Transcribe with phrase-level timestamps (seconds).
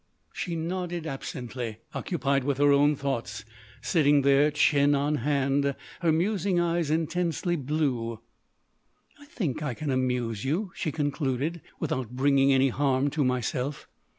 [0.33, 3.45] She nodded absently, occupied with her own thoughts,
[3.83, 8.19] sitting there, chin on hand, her musing eyes intensely blue.
[9.19, 13.87] "I think I can amuse you," she concluded, "without bringing any harm to myself."